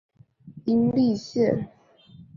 [0.65, 1.71] 殷栗线